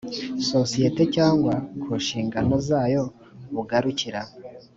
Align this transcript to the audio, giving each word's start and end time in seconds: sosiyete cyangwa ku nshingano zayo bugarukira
sosiyete 0.49 1.03
cyangwa 1.15 1.53
ku 1.81 1.89
nshingano 2.01 2.53
zayo 2.67 3.03
bugarukira 3.53 4.21